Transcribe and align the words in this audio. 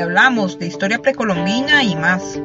hablamos 0.00 0.58
de 0.58 0.66
historia 0.66 0.98
precolombina 1.00 1.84
y 1.84 1.96
más. 1.96 2.40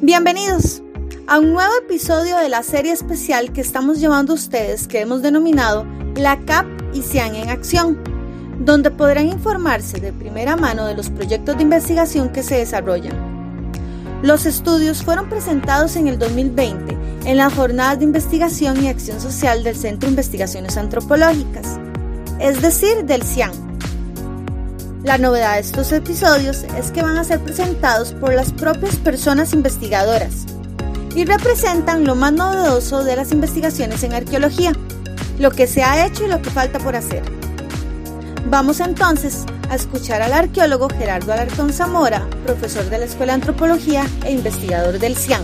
Bienvenidos 0.00 0.82
a 1.26 1.38
un 1.38 1.52
nuevo 1.52 1.72
episodio 1.82 2.38
de 2.38 2.48
la 2.48 2.62
serie 2.62 2.92
especial 2.92 3.52
que 3.52 3.60
estamos 3.60 4.00
llevando 4.00 4.32
a 4.32 4.36
ustedes 4.36 4.88
que 4.88 5.00
hemos 5.00 5.20
denominado 5.20 5.86
La 6.14 6.44
CAP 6.46 6.66
y 6.94 7.02
CIAN 7.02 7.34
en 7.34 7.50
Acción, 7.50 8.02
donde 8.68 8.90
podrán 8.90 9.28
informarse 9.28 9.98
de 9.98 10.12
primera 10.12 10.54
mano 10.54 10.84
de 10.84 10.94
los 10.94 11.08
proyectos 11.08 11.56
de 11.56 11.62
investigación 11.62 12.28
que 12.28 12.42
se 12.42 12.56
desarrollan. 12.56 13.14
Los 14.22 14.44
estudios 14.44 15.02
fueron 15.02 15.30
presentados 15.30 15.96
en 15.96 16.06
el 16.06 16.18
2020 16.18 16.98
en 17.24 17.36
las 17.38 17.54
jornadas 17.54 17.98
de 17.98 18.04
investigación 18.04 18.84
y 18.84 18.88
acción 18.88 19.22
social 19.22 19.64
del 19.64 19.74
Centro 19.74 20.06
de 20.06 20.10
Investigaciones 20.12 20.76
Antropológicas, 20.76 21.80
es 22.40 22.60
decir, 22.60 23.06
del 23.06 23.22
CIAN. 23.22 23.52
La 25.02 25.16
novedad 25.16 25.54
de 25.54 25.60
estos 25.60 25.90
episodios 25.92 26.66
es 26.76 26.90
que 26.90 27.02
van 27.02 27.16
a 27.16 27.24
ser 27.24 27.40
presentados 27.40 28.12
por 28.12 28.34
las 28.34 28.52
propias 28.52 28.96
personas 28.96 29.54
investigadoras, 29.54 30.44
y 31.14 31.24
representan 31.24 32.04
lo 32.04 32.14
más 32.14 32.34
novedoso 32.34 33.02
de 33.02 33.16
las 33.16 33.32
investigaciones 33.32 34.02
en 34.02 34.12
arqueología, 34.12 34.74
lo 35.38 35.52
que 35.52 35.66
se 35.66 35.82
ha 35.82 36.04
hecho 36.04 36.26
y 36.26 36.28
lo 36.28 36.42
que 36.42 36.50
falta 36.50 36.78
por 36.78 36.96
hacer. 36.96 37.37
Vamos 38.50 38.80
entonces 38.80 39.44
a 39.68 39.74
escuchar 39.74 40.22
al 40.22 40.32
arqueólogo 40.32 40.88
Gerardo 40.88 41.34
Alarcón 41.34 41.70
Zamora, 41.70 42.26
profesor 42.46 42.88
de 42.88 42.96
la 42.96 43.04
Escuela 43.04 43.32
de 43.32 43.42
Antropología 43.42 44.06
e 44.24 44.32
investigador 44.32 44.98
del 44.98 45.16
CIAN. 45.16 45.42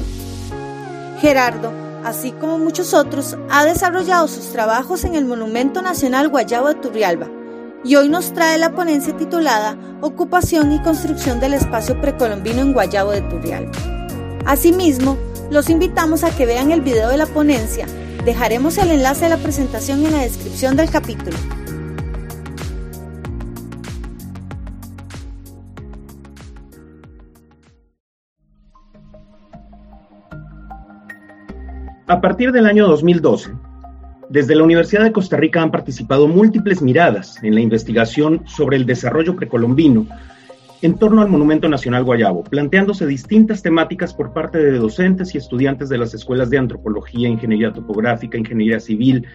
Gerardo, 1.21 1.71
así 2.03 2.33
como 2.33 2.59
muchos 2.59 2.95
otros, 2.95 3.37
ha 3.51 3.67
desarrollado 3.67 4.27
sus 4.27 4.53
trabajos 4.53 5.05
en 5.05 5.17
el 5.17 5.27
Monumento 5.27 5.83
Nacional 5.83 6.31
Guayabo 6.31 6.69
de 6.69 6.77
Turrialba 6.77 7.29
y 7.85 7.97
hoy 7.97 8.09
nos 8.09 8.33
trae 8.33 8.57
la 8.57 8.75
ponencia 8.75 9.15
titulada 9.15 9.77
Ocupación 10.01 10.73
y 10.73 10.81
construcción 10.81 11.41
del 11.41 11.53
espacio 11.53 12.01
precolombino 12.01 12.63
en 12.63 12.73
Guayabo 12.73 13.11
de 13.11 13.21
Turrialba. 13.21 13.73
Asimismo, 14.47 15.19
los 15.51 15.69
invitamos 15.69 16.25
a 16.25 16.35
que 16.35 16.47
vean 16.47 16.73
el 16.73 16.81
video 16.81 17.11
de 17.11 17.19
la 17.19 17.27
ponencia. 17.27 17.87
Dejaremos 18.25 18.79
el 18.79 18.91
enlace 18.91 19.25
de 19.25 19.31
la 19.31 19.37
presentación 19.37 20.07
en 20.07 20.13
la 20.13 20.23
descripción 20.23 20.75
del 20.75 20.89
capítulo. 20.89 21.37
A 32.07 32.21
partir 32.21 32.53
del 32.53 32.67
año 32.67 32.87
2012, 32.87 33.53
desde 34.29 34.55
la 34.55 34.63
Universidad 34.63 35.05
de 35.05 35.13
Costa 35.13 35.39
Rica 35.39 35.63
han 35.63 35.71
participado 35.71 36.29
múltiples 36.29 36.83
miradas 36.83 37.43
en 37.43 37.55
la 37.55 37.63
investigación 37.63 38.43
sobre 38.47 38.77
el 38.77 38.85
desarrollo 38.85 39.35
precolombino 39.35 40.07
en 40.83 40.99
torno 40.99 41.23
al 41.23 41.31
Monumento 41.31 41.67
Nacional 41.67 42.05
Guayabo, 42.05 42.45
planteándose 42.45 43.07
distintas 43.07 43.63
temáticas 43.63 44.13
por 44.13 44.35
parte 44.35 44.59
de 44.59 44.77
docentes 44.77 45.35
y 45.35 45.39
estudiantes 45.39 45.89
de 45.89 45.97
las 45.97 46.13
escuelas 46.13 46.51
de 46.51 46.59
antropología, 46.59 47.27
ingeniería 47.27 47.73
topográfica, 47.73 48.37
ingeniería 48.37 48.81
civil, 48.81 49.27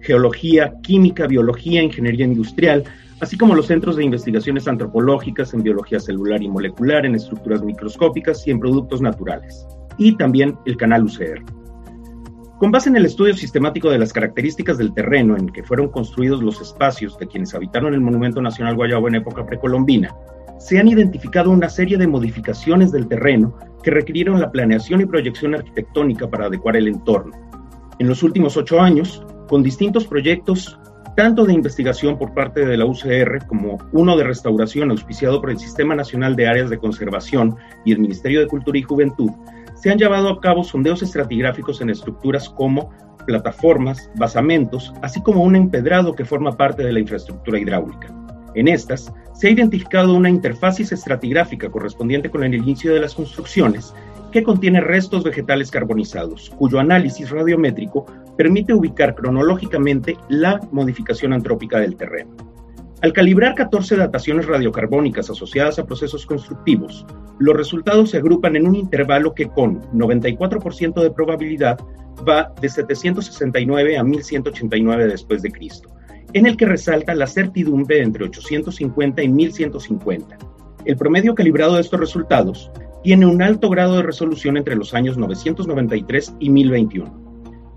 geología, 0.00 0.74
química, 0.82 1.28
biología, 1.28 1.80
ingeniería 1.80 2.26
industrial, 2.26 2.82
así 3.20 3.38
como 3.38 3.54
los 3.54 3.68
centros 3.68 3.94
de 3.94 4.04
investigaciones 4.04 4.66
antropológicas 4.66 5.54
en 5.54 5.62
biología 5.62 6.00
celular 6.00 6.42
y 6.42 6.48
molecular, 6.48 7.06
en 7.06 7.14
estructuras 7.14 7.62
microscópicas 7.62 8.44
y 8.48 8.50
en 8.50 8.58
productos 8.58 9.00
naturales, 9.00 9.64
y 9.96 10.16
también 10.16 10.58
el 10.66 10.76
canal 10.76 11.04
UCR. 11.04 11.55
Con 12.58 12.70
base 12.70 12.88
en 12.88 12.96
el 12.96 13.04
estudio 13.04 13.34
sistemático 13.34 13.90
de 13.90 13.98
las 13.98 14.14
características 14.14 14.78
del 14.78 14.94
terreno 14.94 15.36
en 15.36 15.50
que 15.50 15.62
fueron 15.62 15.90
construidos 15.90 16.42
los 16.42 16.58
espacios 16.62 17.18
de 17.18 17.26
quienes 17.26 17.54
habitaron 17.54 17.92
el 17.92 18.00
Monumento 18.00 18.40
Nacional 18.40 18.76
Guayabo 18.76 19.08
en 19.08 19.16
época 19.16 19.44
precolombina, 19.44 20.16
se 20.58 20.78
han 20.78 20.88
identificado 20.88 21.50
una 21.50 21.68
serie 21.68 21.98
de 21.98 22.06
modificaciones 22.06 22.92
del 22.92 23.08
terreno 23.08 23.58
que 23.82 23.90
requirieron 23.90 24.40
la 24.40 24.50
planeación 24.50 25.02
y 25.02 25.06
proyección 25.06 25.54
arquitectónica 25.54 26.30
para 26.30 26.46
adecuar 26.46 26.76
el 26.76 26.88
entorno. 26.88 27.36
En 27.98 28.08
los 28.08 28.22
últimos 28.22 28.56
ocho 28.56 28.80
años, 28.80 29.22
con 29.48 29.62
distintos 29.62 30.06
proyectos, 30.06 30.80
tanto 31.14 31.44
de 31.44 31.52
investigación 31.52 32.18
por 32.18 32.32
parte 32.32 32.64
de 32.64 32.78
la 32.78 32.86
UCR 32.86 33.46
como 33.46 33.76
uno 33.92 34.16
de 34.16 34.24
restauración 34.24 34.90
auspiciado 34.90 35.42
por 35.42 35.50
el 35.50 35.58
Sistema 35.58 35.94
Nacional 35.94 36.36
de 36.36 36.48
Áreas 36.48 36.70
de 36.70 36.78
Conservación 36.78 37.56
y 37.84 37.92
el 37.92 37.98
Ministerio 37.98 38.40
de 38.40 38.46
Cultura 38.46 38.78
y 38.78 38.82
Juventud, 38.82 39.30
se 39.76 39.90
han 39.90 39.98
llevado 39.98 40.28
a 40.28 40.40
cabo 40.40 40.64
sondeos 40.64 41.02
estratigráficos 41.02 41.80
en 41.80 41.90
estructuras 41.90 42.48
como 42.48 42.90
plataformas, 43.26 44.10
basamentos, 44.16 44.92
así 45.02 45.22
como 45.22 45.42
un 45.42 45.56
empedrado 45.56 46.14
que 46.14 46.24
forma 46.24 46.56
parte 46.56 46.82
de 46.82 46.92
la 46.92 47.00
infraestructura 47.00 47.58
hidráulica. 47.58 48.08
En 48.54 48.68
estas, 48.68 49.12
se 49.34 49.48
ha 49.48 49.50
identificado 49.50 50.14
una 50.14 50.30
interfasis 50.30 50.90
estratigráfica 50.92 51.68
correspondiente 51.70 52.30
con 52.30 52.42
el 52.42 52.54
inicio 52.54 52.94
de 52.94 53.00
las 53.00 53.14
construcciones 53.14 53.92
que 54.32 54.42
contiene 54.42 54.80
restos 54.80 55.24
vegetales 55.24 55.70
carbonizados, 55.70 56.50
cuyo 56.56 56.78
análisis 56.78 57.30
radiométrico 57.30 58.06
permite 58.36 58.72
ubicar 58.72 59.14
cronológicamente 59.14 60.16
la 60.28 60.60
modificación 60.72 61.32
antrópica 61.32 61.78
del 61.78 61.96
terreno. 61.96 62.55
Al 63.02 63.12
calibrar 63.12 63.54
14 63.54 63.96
dataciones 63.96 64.46
radiocarbónicas 64.46 65.28
asociadas 65.28 65.78
a 65.78 65.84
procesos 65.84 66.24
constructivos, 66.24 67.04
los 67.38 67.54
resultados 67.54 68.10
se 68.10 68.16
agrupan 68.16 68.56
en 68.56 68.66
un 68.66 68.74
intervalo 68.74 69.34
que 69.34 69.48
con 69.48 69.82
94% 69.92 71.02
de 71.02 71.10
probabilidad 71.10 71.78
va 72.26 72.54
de 72.58 72.68
769 72.70 73.98
a 73.98 74.02
1189 74.02 75.08
después 75.08 75.42
de 75.42 75.52
Cristo, 75.52 75.90
en 76.32 76.46
el 76.46 76.56
que 76.56 76.64
resalta 76.64 77.14
la 77.14 77.26
certidumbre 77.26 78.00
entre 78.00 78.24
850 78.24 79.22
y 79.22 79.28
1150. 79.28 80.38
El 80.86 80.96
promedio 80.96 81.34
calibrado 81.34 81.74
de 81.74 81.82
estos 81.82 82.00
resultados 82.00 82.70
tiene 83.04 83.26
un 83.26 83.42
alto 83.42 83.68
grado 83.68 83.96
de 83.96 84.04
resolución 84.04 84.56
entre 84.56 84.74
los 84.74 84.94
años 84.94 85.18
993 85.18 86.34
y 86.40 86.48
1021. 86.48 87.26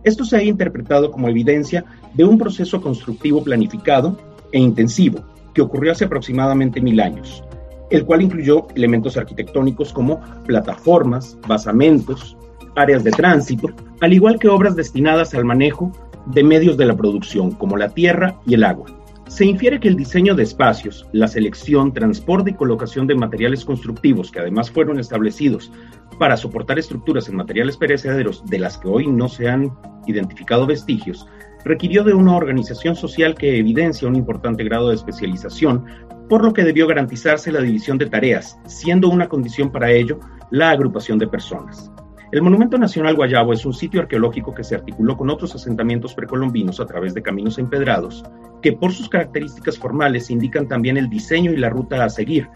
Esto 0.05 0.23
se 0.23 0.37
ha 0.37 0.43
interpretado 0.43 1.11
como 1.11 1.27
evidencia 1.27 1.83
de 2.13 2.23
un 2.23 2.37
proceso 2.37 2.81
constructivo 2.81 3.43
planificado 3.43 4.17
e 4.51 4.59
intensivo 4.59 5.23
que 5.53 5.61
ocurrió 5.61 5.91
hace 5.91 6.05
aproximadamente 6.05 6.81
mil 6.81 6.99
años, 6.99 7.43
el 7.89 8.05
cual 8.05 8.21
incluyó 8.21 8.67
elementos 8.75 9.17
arquitectónicos 9.17 9.91
como 9.93 10.21
plataformas, 10.45 11.37
basamentos, 11.47 12.37
áreas 12.75 13.03
de 13.03 13.11
tránsito, 13.11 13.69
al 14.01 14.13
igual 14.13 14.39
que 14.39 14.47
obras 14.47 14.75
destinadas 14.75 15.33
al 15.33 15.45
manejo 15.45 15.91
de 16.27 16.43
medios 16.43 16.77
de 16.77 16.85
la 16.85 16.95
producción, 16.95 17.51
como 17.51 17.77
la 17.77 17.89
tierra 17.89 18.39
y 18.45 18.53
el 18.53 18.63
agua. 18.63 18.87
Se 19.27 19.45
infiere 19.45 19.79
que 19.79 19.87
el 19.87 19.95
diseño 19.95 20.33
de 20.33 20.43
espacios, 20.43 21.07
la 21.11 21.27
selección, 21.27 21.93
transporte 21.93 22.51
y 22.51 22.53
colocación 22.55 23.05
de 23.05 23.15
materiales 23.15 23.63
constructivos, 23.63 24.31
que 24.31 24.39
además 24.39 24.71
fueron 24.71 24.99
establecidos 24.99 25.71
para 26.19 26.37
soportar 26.37 26.77
estructuras 26.77 27.27
en 27.29 27.37
materiales 27.37 27.77
perecederos 27.77 28.45
de 28.45 28.59
las 28.59 28.77
que 28.77 28.89
hoy 28.89 29.07
no 29.07 29.29
se 29.29 29.49
han 29.49 29.71
identificado 30.05 30.67
vestigios, 30.67 31.25
requirió 31.65 32.03
de 32.03 32.13
una 32.13 32.35
organización 32.35 32.95
social 32.95 33.35
que 33.35 33.57
evidencia 33.57 34.07
un 34.07 34.15
importante 34.15 34.63
grado 34.63 34.89
de 34.89 34.95
especialización, 34.95 35.85
por 36.29 36.43
lo 36.43 36.53
que 36.53 36.63
debió 36.63 36.85
garantizarse 36.85 37.51
la 37.51 37.61
división 37.61 37.97
de 37.97 38.05
tareas, 38.05 38.59
siendo 38.67 39.09
una 39.09 39.27
condición 39.27 39.71
para 39.71 39.91
ello 39.91 40.19
la 40.51 40.69
agrupación 40.69 41.17
de 41.17 41.27
personas. 41.27 41.91
El 42.31 42.43
Monumento 42.43 42.77
Nacional 42.77 43.15
Guayabo 43.15 43.53
es 43.53 43.65
un 43.65 43.73
sitio 43.73 44.01
arqueológico 44.01 44.53
que 44.53 44.63
se 44.63 44.75
articuló 44.75 45.17
con 45.17 45.31
otros 45.31 45.55
asentamientos 45.55 46.13
precolombinos 46.13 46.79
a 46.79 46.85
través 46.85 47.15
de 47.15 47.23
caminos 47.23 47.57
empedrados, 47.57 48.23
que 48.61 48.73
por 48.73 48.91
sus 48.91 49.09
características 49.09 49.79
formales 49.79 50.29
indican 50.29 50.67
también 50.67 50.97
el 50.97 51.09
diseño 51.09 51.51
y 51.51 51.57
la 51.57 51.71
ruta 51.71 52.03
a 52.03 52.09
seguir, 52.09 52.47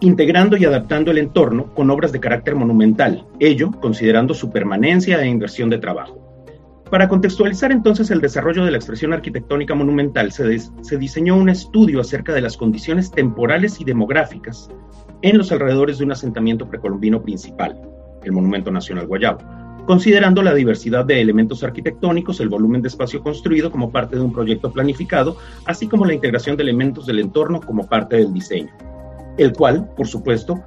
integrando 0.00 0.56
y 0.56 0.64
adaptando 0.64 1.10
el 1.10 1.18
entorno 1.18 1.72
con 1.74 1.90
obras 1.90 2.12
de 2.12 2.20
carácter 2.20 2.54
monumental, 2.54 3.26
ello 3.40 3.70
considerando 3.80 4.34
su 4.34 4.50
permanencia 4.50 5.20
e 5.22 5.28
inversión 5.28 5.70
de 5.70 5.78
trabajo. 5.78 6.22
Para 6.90 7.08
contextualizar 7.08 7.72
entonces 7.72 8.10
el 8.10 8.20
desarrollo 8.20 8.64
de 8.64 8.70
la 8.70 8.76
expresión 8.76 9.12
arquitectónica 9.12 9.74
monumental, 9.74 10.30
se, 10.30 10.58
se, 10.58 10.98
diseñó 10.98 11.36
un 11.36 11.48
estudio 11.48 12.00
acerca 12.00 12.32
de 12.32 12.40
las 12.40 12.56
condiciones 12.56 13.10
temporales 13.10 13.80
y 13.80 13.84
demográficas 13.84 14.68
en 15.22 15.36
los 15.36 15.50
alrededores 15.50 15.98
de 15.98 16.04
un 16.04 16.12
asentamiento 16.12 16.68
precolombino 16.68 17.22
principal, 17.22 17.76
el 18.22 18.32
Monumento 18.32 18.70
Nacional 18.70 19.08
Guayabo, 19.08 19.40
considerando 19.86 20.42
la 20.42 20.54
diversidad 20.54 21.04
de 21.04 21.20
elementos 21.20 21.64
arquitectónicos, 21.64 22.38
el 22.38 22.50
volumen 22.50 22.82
de 22.82 22.88
espacio 22.88 23.20
construido 23.20 23.72
como 23.72 23.90
parte 23.90 24.14
de 24.14 24.22
un 24.22 24.32
proyecto 24.32 24.72
planificado, 24.72 25.38
así 25.64 25.88
como 25.88 26.04
la 26.04 26.14
integración 26.14 26.56
de 26.56 26.62
elementos 26.62 27.06
del 27.06 27.18
entorno 27.18 27.60
como 27.60 27.86
parte 27.88 28.16
del 28.16 28.32
diseño, 28.32 28.70
el 29.38 29.52
cual, 29.52 29.88
por 29.96 30.06
supuesto, 30.06 30.62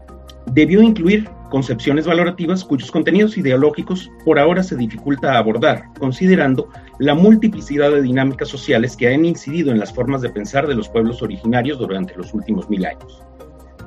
debió 0.53 0.81
incluir 0.81 1.29
concepciones 1.49 2.05
valorativas 2.05 2.63
cuyos 2.63 2.91
contenidos 2.91 3.37
ideológicos 3.37 4.09
por 4.23 4.39
ahora 4.39 4.63
se 4.63 4.75
dificulta 4.75 5.37
abordar, 5.37 5.83
considerando 5.99 6.69
la 6.99 7.15
multiplicidad 7.15 7.91
de 7.91 8.01
dinámicas 8.01 8.47
sociales 8.47 8.95
que 8.95 9.13
han 9.13 9.25
incidido 9.25 9.71
en 9.71 9.79
las 9.79 9.93
formas 9.93 10.21
de 10.21 10.29
pensar 10.29 10.67
de 10.67 10.75
los 10.75 10.89
pueblos 10.89 11.21
originarios 11.21 11.79
durante 11.79 12.15
los 12.15 12.33
últimos 12.33 12.69
mil 12.69 12.85
años. 12.85 13.23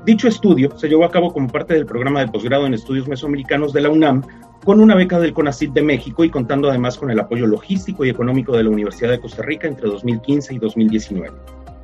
Dicho 0.04 0.26
estudio 0.26 0.76
se 0.76 0.88
llevó 0.88 1.04
a 1.04 1.12
cabo 1.12 1.32
como 1.32 1.48
parte 1.48 1.74
del 1.74 1.86
programa 1.86 2.20
de 2.20 2.28
posgrado 2.28 2.66
en 2.66 2.74
estudios 2.74 3.06
mesoamericanos 3.06 3.72
de 3.72 3.82
la 3.82 3.90
UNAM, 3.90 4.22
con 4.64 4.80
una 4.80 4.94
beca 4.94 5.18
del 5.18 5.32
CONACYT 5.32 5.72
de 5.72 5.82
México 5.82 6.24
y 6.24 6.30
contando 6.30 6.68
además 6.68 6.96
con 6.96 7.10
el 7.10 7.20
apoyo 7.20 7.46
logístico 7.46 8.04
y 8.04 8.10
económico 8.10 8.56
de 8.56 8.64
la 8.64 8.70
Universidad 8.70 9.10
de 9.10 9.20
Costa 9.20 9.42
Rica 9.42 9.68
entre 9.68 9.88
2015 9.88 10.54
y 10.54 10.58
2019. 10.58 11.30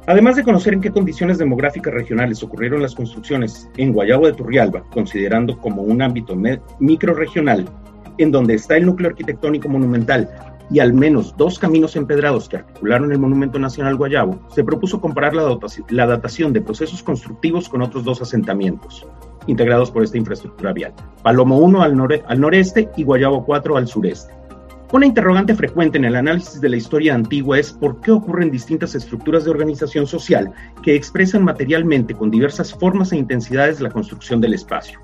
Además 0.08 0.36
de 0.36 0.42
conocer 0.42 0.72
en 0.72 0.80
qué 0.80 0.90
condiciones 0.90 1.36
demográficas 1.36 1.92
regionales 1.92 2.42
ocurrieron 2.42 2.80
las 2.80 2.94
construcciones 2.94 3.68
en 3.76 3.92
Guayabo 3.92 4.24
de 4.24 4.32
Turrialba, 4.32 4.82
considerando 4.90 5.58
como 5.58 5.82
un 5.82 6.00
ámbito 6.00 6.34
microregional, 6.78 7.68
en 8.16 8.30
donde 8.32 8.54
está 8.54 8.78
el 8.78 8.86
núcleo 8.86 9.10
arquitectónico 9.10 9.68
monumental 9.68 10.30
y 10.70 10.78
al 10.78 10.94
menos 10.94 11.36
dos 11.36 11.58
caminos 11.58 11.94
empedrados 11.94 12.48
que 12.48 12.56
articularon 12.56 13.12
el 13.12 13.18
Monumento 13.18 13.58
Nacional 13.58 13.96
Guayabo, 13.96 14.40
se 14.48 14.64
propuso 14.64 14.98
comparar 14.98 15.34
la, 15.34 16.06
datación 16.06 16.54
de 16.54 16.62
procesos 16.62 17.02
constructivos 17.02 17.68
con 17.68 17.82
otros 17.82 18.02
dos 18.02 18.22
asentamientos 18.22 19.06
integrados 19.46 19.90
por 19.90 20.04
esta 20.04 20.16
infraestructura 20.16 20.72
vial, 20.72 20.94
Palomo 21.22 21.58
1 21.58 21.82
al, 21.82 22.22
al 22.26 22.40
noreste 22.40 22.88
y 22.96 23.02
Guayabo 23.02 23.44
4 23.44 23.76
al 23.76 23.86
sureste. 23.86 24.32
Una 24.90 25.04
interrogante 25.04 25.54
frecuente 25.54 25.98
en 25.98 26.06
el 26.06 26.16
análisis 26.16 26.62
de 26.62 26.70
la 26.70 26.76
historia 26.76 27.14
antigua 27.14 27.58
es 27.58 27.74
por 27.74 28.00
qué 28.00 28.10
ocurren 28.10 28.50
distintas 28.50 28.94
estructuras 28.94 29.44
de 29.44 29.50
organización 29.50 30.06
social 30.06 30.50
que 30.82 30.94
expresan 30.94 31.44
materialmente 31.44 32.14
con 32.14 32.30
diversas 32.30 32.72
formas 32.72 33.12
e 33.12 33.18
intensidades 33.18 33.82
la 33.82 33.90
construcción 33.90 34.40
del 34.40 34.54
espacio. 34.54 34.98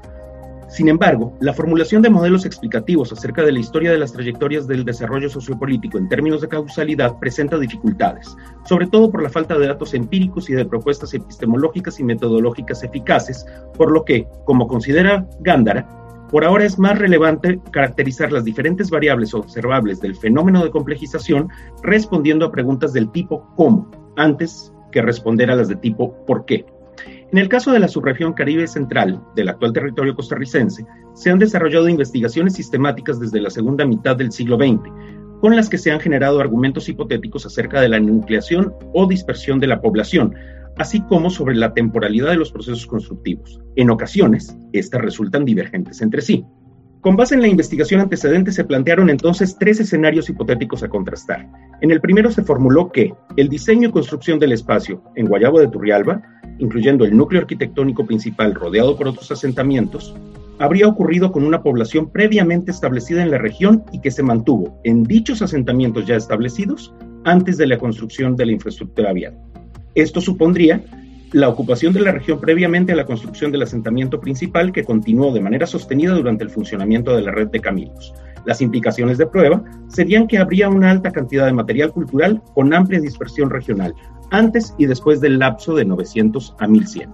Sin 0.70 0.88
embargo, 0.88 1.36
la 1.40 1.52
formulación 1.52 2.00
de 2.00 2.08
modelos 2.08 2.46
explicativos 2.46 3.12
acerca 3.12 3.42
de 3.42 3.52
la 3.52 3.58
historia 3.58 3.92
de 3.92 3.98
las 3.98 4.14
trayectorias 4.14 4.66
del 4.66 4.86
desarrollo 4.86 5.28
sociopolítico 5.28 5.98
en 5.98 6.08
términos 6.08 6.40
de 6.40 6.48
causalidad 6.48 7.18
presenta 7.18 7.58
dificultades, 7.58 8.34
sobre 8.66 8.86
todo 8.86 9.10
por 9.10 9.22
la 9.22 9.28
falta 9.28 9.58
de 9.58 9.66
datos 9.66 9.92
empíricos 9.92 10.48
y 10.48 10.54
de 10.54 10.64
propuestas 10.64 11.12
epistemológicas 11.12 12.00
y 12.00 12.04
metodológicas 12.04 12.82
eficaces, 12.82 13.44
por 13.76 13.92
lo 13.92 14.02
que, 14.06 14.26
como 14.46 14.66
considera 14.66 15.28
Gándara, 15.40 15.86
por 16.34 16.44
ahora 16.44 16.64
es 16.64 16.80
más 16.80 16.98
relevante 16.98 17.60
caracterizar 17.70 18.32
las 18.32 18.42
diferentes 18.42 18.90
variables 18.90 19.34
observables 19.34 20.00
del 20.00 20.16
fenómeno 20.16 20.64
de 20.64 20.72
complejización 20.72 21.48
respondiendo 21.80 22.44
a 22.44 22.50
preguntas 22.50 22.92
del 22.92 23.12
tipo 23.12 23.48
¿cómo? 23.54 23.88
antes 24.16 24.72
que 24.90 25.00
responder 25.00 25.48
a 25.52 25.54
las 25.54 25.68
de 25.68 25.76
tipo 25.76 26.26
¿por 26.26 26.44
qué? 26.44 26.66
En 27.30 27.38
el 27.38 27.48
caso 27.48 27.70
de 27.70 27.78
la 27.78 27.86
subregión 27.86 28.32
Caribe 28.32 28.66
Central 28.66 29.22
del 29.36 29.50
actual 29.50 29.72
territorio 29.72 30.16
costarricense, 30.16 30.84
se 31.14 31.30
han 31.30 31.38
desarrollado 31.38 31.88
investigaciones 31.88 32.54
sistemáticas 32.54 33.20
desde 33.20 33.40
la 33.40 33.50
segunda 33.50 33.86
mitad 33.86 34.16
del 34.16 34.32
siglo 34.32 34.56
XX, 34.56 34.90
con 35.40 35.54
las 35.54 35.68
que 35.68 35.78
se 35.78 35.92
han 35.92 36.00
generado 36.00 36.40
argumentos 36.40 36.88
hipotéticos 36.88 37.46
acerca 37.46 37.80
de 37.80 37.90
la 37.90 38.00
nucleación 38.00 38.74
o 38.92 39.06
dispersión 39.06 39.60
de 39.60 39.68
la 39.68 39.80
población, 39.80 40.34
así 40.78 41.00
como 41.02 41.30
sobre 41.30 41.54
la 41.54 41.74
temporalidad 41.74 42.30
de 42.30 42.36
los 42.36 42.52
procesos 42.52 42.86
constructivos. 42.86 43.60
En 43.76 43.90
ocasiones, 43.90 44.56
estas 44.72 45.00
resultan 45.00 45.44
divergentes 45.44 46.00
entre 46.02 46.22
sí. 46.22 46.44
Con 47.00 47.16
base 47.16 47.34
en 47.34 47.42
la 47.42 47.48
investigación 47.48 48.00
antecedente 48.00 48.50
se 48.50 48.64
plantearon 48.64 49.10
entonces 49.10 49.56
tres 49.58 49.78
escenarios 49.78 50.30
hipotéticos 50.30 50.82
a 50.82 50.88
contrastar. 50.88 51.46
En 51.82 51.90
el 51.90 52.00
primero 52.00 52.30
se 52.30 52.42
formuló 52.42 52.90
que 52.90 53.12
el 53.36 53.50
diseño 53.50 53.90
y 53.90 53.92
construcción 53.92 54.38
del 54.38 54.52
espacio 54.52 55.02
en 55.14 55.26
Guayabo 55.26 55.60
de 55.60 55.68
Turrialba, 55.68 56.22
incluyendo 56.58 57.04
el 57.04 57.14
núcleo 57.14 57.42
arquitectónico 57.42 58.06
principal 58.06 58.54
rodeado 58.54 58.96
por 58.96 59.08
otros 59.08 59.30
asentamientos, 59.30 60.14
habría 60.58 60.88
ocurrido 60.88 61.30
con 61.30 61.44
una 61.44 61.62
población 61.62 62.10
previamente 62.10 62.70
establecida 62.70 63.22
en 63.22 63.32
la 63.32 63.38
región 63.38 63.84
y 63.92 64.00
que 64.00 64.10
se 64.10 64.22
mantuvo 64.22 64.80
en 64.84 65.02
dichos 65.02 65.42
asentamientos 65.42 66.06
ya 66.06 66.16
establecidos 66.16 66.94
antes 67.24 67.58
de 67.58 67.66
la 67.66 67.78
construcción 67.78 68.34
de 68.36 68.46
la 68.46 68.52
infraestructura 68.52 69.12
vial. 69.12 69.36
Esto 69.94 70.20
supondría 70.20 70.84
la 71.32 71.48
ocupación 71.48 71.92
de 71.92 72.00
la 72.00 72.12
región 72.12 72.40
previamente 72.40 72.92
a 72.92 72.96
la 72.96 73.06
construcción 73.06 73.50
del 73.50 73.62
asentamiento 73.62 74.20
principal 74.20 74.72
que 74.72 74.84
continuó 74.84 75.32
de 75.32 75.40
manera 75.40 75.66
sostenida 75.66 76.14
durante 76.14 76.44
el 76.44 76.50
funcionamiento 76.50 77.14
de 77.16 77.22
la 77.22 77.32
red 77.32 77.48
de 77.48 77.60
caminos. 77.60 78.14
Las 78.44 78.60
implicaciones 78.60 79.18
de 79.18 79.26
prueba 79.26 79.64
serían 79.88 80.26
que 80.26 80.38
habría 80.38 80.68
una 80.68 80.90
alta 80.90 81.10
cantidad 81.10 81.46
de 81.46 81.52
material 81.52 81.92
cultural 81.92 82.42
con 82.54 82.74
amplia 82.74 83.00
dispersión 83.00 83.50
regional, 83.50 83.94
antes 84.30 84.74
y 84.78 84.86
después 84.86 85.20
del 85.20 85.38
lapso 85.38 85.74
de 85.74 85.84
900 85.84 86.54
a 86.58 86.66
1100, 86.66 87.10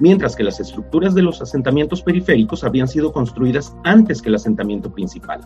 mientras 0.00 0.34
que 0.34 0.44
las 0.44 0.58
estructuras 0.58 1.14
de 1.14 1.22
los 1.22 1.40
asentamientos 1.40 2.02
periféricos 2.02 2.64
habían 2.64 2.88
sido 2.88 3.12
construidas 3.12 3.74
antes 3.84 4.20
que 4.20 4.28
el 4.28 4.34
asentamiento 4.34 4.92
principal. 4.92 5.40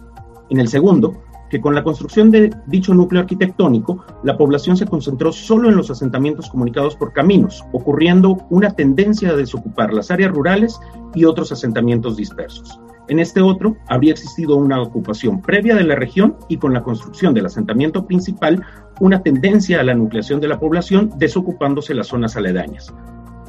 En 0.50 0.60
el 0.60 0.68
segundo, 0.68 1.22
que 1.50 1.60
con 1.60 1.74
la 1.74 1.82
construcción 1.82 2.30
de 2.30 2.50
dicho 2.66 2.94
núcleo 2.94 3.20
arquitectónico, 3.20 4.04
la 4.22 4.36
población 4.36 4.76
se 4.76 4.86
concentró 4.86 5.32
solo 5.32 5.68
en 5.68 5.76
los 5.76 5.90
asentamientos 5.90 6.50
comunicados 6.50 6.96
por 6.96 7.12
caminos, 7.12 7.64
ocurriendo 7.72 8.38
una 8.50 8.70
tendencia 8.70 9.30
a 9.30 9.36
desocupar 9.36 9.92
las 9.92 10.10
áreas 10.10 10.32
rurales 10.32 10.78
y 11.14 11.24
otros 11.24 11.52
asentamientos 11.52 12.16
dispersos. 12.16 12.80
En 13.08 13.20
este 13.20 13.40
otro, 13.40 13.76
habría 13.86 14.12
existido 14.12 14.56
una 14.56 14.82
ocupación 14.82 15.40
previa 15.40 15.76
de 15.76 15.84
la 15.84 15.94
región 15.94 16.36
y 16.48 16.56
con 16.56 16.72
la 16.72 16.82
construcción 16.82 17.34
del 17.34 17.46
asentamiento 17.46 18.04
principal, 18.04 18.64
una 18.98 19.22
tendencia 19.22 19.80
a 19.80 19.84
la 19.84 19.94
nucleación 19.94 20.40
de 20.40 20.48
la 20.48 20.58
población 20.58 21.12
desocupándose 21.16 21.94
las 21.94 22.08
zonas 22.08 22.36
aledañas. 22.36 22.92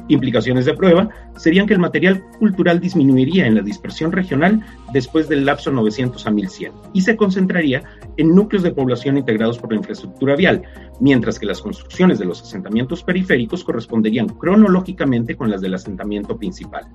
Implicaciones 0.08 0.64
de 0.64 0.74
prueba 0.74 1.08
serían 1.36 1.66
que 1.66 1.74
el 1.74 1.80
material 1.80 2.24
cultural 2.38 2.80
disminuiría 2.80 3.46
en 3.46 3.54
la 3.54 3.62
dispersión 3.62 4.10
regional 4.10 4.64
después 4.92 5.28
del 5.28 5.44
lapso 5.44 5.70
900 5.70 6.26
a 6.26 6.30
1100 6.30 6.72
y 6.94 7.02
se 7.02 7.16
concentraría 7.16 7.82
en 8.16 8.34
núcleos 8.34 8.62
de 8.62 8.72
población 8.72 9.18
integrados 9.18 9.58
por 9.58 9.70
la 9.70 9.78
infraestructura 9.78 10.34
vial, 10.34 10.62
mientras 11.00 11.38
que 11.38 11.46
las 11.46 11.60
construcciones 11.60 12.18
de 12.18 12.24
los 12.24 12.42
asentamientos 12.42 13.02
periféricos 13.02 13.64
corresponderían 13.64 14.28
cronológicamente 14.28 15.36
con 15.36 15.50
las 15.50 15.60
del 15.60 15.74
asentamiento 15.74 16.36
principal. 16.38 16.86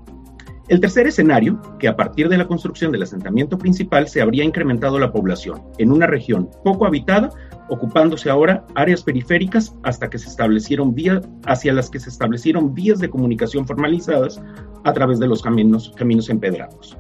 El 0.70 0.80
tercer 0.80 1.08
escenario, 1.08 1.62
que 1.78 1.90
a 1.90 1.98
partir 1.98 2.30
de 2.30 2.38
la 2.38 2.48
construcción 2.48 2.92
del 2.92 3.04
asentamiento 3.04 3.58
principal 3.58 4.08
se 4.08 4.22
habría 4.22 4.46
incrementado 4.46 4.98
la 4.98 5.12
población 5.12 5.62
en 5.78 5.92
una 5.92 6.08
región 6.08 6.50
poco 6.64 6.86
habitada 6.86 7.32
ocupándose 7.74 8.30
ahora 8.30 8.66
áreas 8.76 9.04
periféricas 9.04 9.76
hasta 9.82 10.10
que 10.10 10.20
se 10.20 10.30
establecieron 10.30 10.94
vías 10.94 11.28
hacia 11.46 11.74
las 11.74 11.90
que 11.90 12.00
se 12.00 12.10
establecieron 12.10 12.74
vías 12.74 13.00
de 13.00 13.10
comunicación 13.10 13.66
formalizadas 13.66 14.42
a 14.84 14.94
través 14.94 15.20
de 15.20 15.28
los 15.28 15.42
caminos, 15.42 15.92
caminos 15.98 16.30
empedrados. 16.30 16.96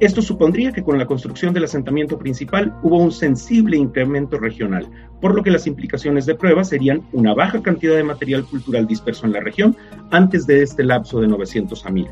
Esto 0.00 0.22
supondría 0.22 0.72
que 0.72 0.82
con 0.82 0.98
la 0.98 1.06
construcción 1.06 1.52
del 1.54 1.64
asentamiento 1.64 2.18
principal 2.18 2.74
hubo 2.82 2.98
un 2.98 3.12
sensible 3.12 3.76
incremento 3.76 4.38
regional, 4.38 4.88
por 5.20 5.34
lo 5.34 5.42
que 5.42 5.50
las 5.50 5.66
implicaciones 5.66 6.26
de 6.26 6.34
prueba 6.34 6.64
serían 6.64 7.02
una 7.12 7.34
baja 7.34 7.62
cantidad 7.62 7.96
de 7.96 8.04
material 8.04 8.44
cultural 8.44 8.86
disperso 8.86 9.26
en 9.26 9.32
la 9.32 9.40
región 9.40 9.76
antes 10.10 10.46
de 10.46 10.62
este 10.62 10.82
lapso 10.82 11.20
de 11.20 11.28
900 11.28 11.84
a 11.84 11.90
1000, 11.90 12.08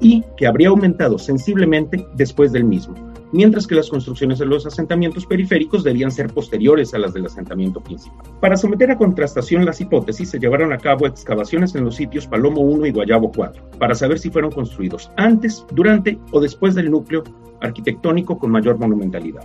y 0.00 0.24
que 0.36 0.46
habría 0.46 0.68
aumentado 0.68 1.18
sensiblemente 1.18 2.06
después 2.16 2.52
del 2.52 2.64
mismo, 2.64 3.11
mientras 3.32 3.66
que 3.66 3.74
las 3.74 3.88
construcciones 3.88 4.38
de 4.38 4.46
los 4.46 4.66
asentamientos 4.66 5.26
periféricos 5.26 5.82
debían 5.82 6.12
ser 6.12 6.32
posteriores 6.32 6.94
a 6.94 6.98
las 6.98 7.12
del 7.12 7.26
asentamiento 7.26 7.80
principal. 7.80 8.26
Para 8.40 8.56
someter 8.56 8.90
a 8.90 8.98
contrastación 8.98 9.64
las 9.64 9.80
hipótesis, 9.80 10.30
se 10.30 10.38
llevaron 10.38 10.72
a 10.72 10.78
cabo 10.78 11.06
excavaciones 11.06 11.74
en 11.74 11.84
los 11.84 11.96
sitios 11.96 12.26
Palomo 12.26 12.60
1 12.60 12.86
y 12.86 12.92
Guayabo 12.92 13.32
4, 13.32 13.70
para 13.78 13.94
saber 13.94 14.18
si 14.18 14.30
fueron 14.30 14.50
construidos 14.50 15.10
antes, 15.16 15.64
durante 15.72 16.18
o 16.30 16.40
después 16.40 16.74
del 16.74 16.90
núcleo 16.90 17.24
arquitectónico 17.60 18.38
con 18.38 18.50
mayor 18.50 18.78
monumentalidad. 18.78 19.44